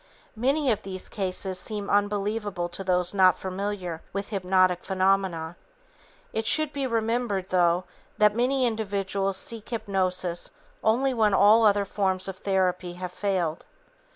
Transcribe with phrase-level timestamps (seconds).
[0.35, 5.57] Many of these cases seem unbelievable to those not familiar with hypnotic phenomena.
[6.33, 7.83] It should be remembered, though,
[8.17, 10.49] that many individuals seek hypnosis
[10.83, 13.67] only when all other forms of therapy have failed.